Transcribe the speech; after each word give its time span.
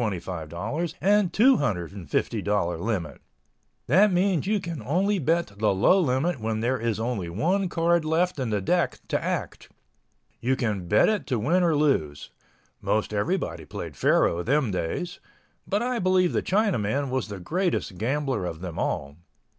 00 0.00 0.06
limit—that 2.80 4.10
means 4.12 4.46
you 4.46 4.58
can 4.58 4.82
only 4.82 5.18
bet 5.18 5.46
the 5.58 5.74
low 5.74 6.00
limit 6.00 6.40
where 6.40 6.54
there 6.58 6.78
is 6.78 6.98
only 6.98 7.28
one 7.28 7.68
card 7.68 8.02
left 8.06 8.38
in 8.38 8.48
the 8.48 8.62
deck 8.62 9.00
to 9.08 9.22
act. 9.22 9.68
You 10.40 10.56
can 10.56 10.88
bet 10.88 11.10
it 11.10 11.26
to 11.26 11.38
win 11.38 11.62
or 11.62 11.76
lose. 11.76 12.30
Most 12.80 13.12
everybody 13.12 13.66
played 13.66 13.94
faro 13.94 14.42
them 14.42 14.70
days—but 14.70 15.82
I 15.82 15.98
believe 15.98 16.32
the 16.32 16.42
Chinaman 16.42 17.10
was 17.10 17.28
the 17.28 17.38
greatest 17.38 17.98
gambler 17.98 18.46
of 18.46 18.62
them 18.62 18.78
all. 18.78 19.18